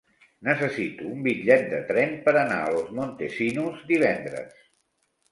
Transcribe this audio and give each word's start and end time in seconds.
Necessito 0.45 1.09
un 1.15 1.17
bitllet 1.25 1.65
de 1.73 1.81
tren 1.91 2.15
per 2.27 2.33
anar 2.41 2.57
a 2.61 2.71
Los 2.77 2.87
Montesinos 3.01 3.83
divendres. 3.91 4.57